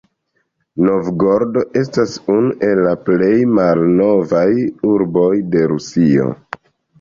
[0.85, 4.47] Novgorodo estas unu el la plej malnovaj
[4.95, 6.27] urboj de Rusio.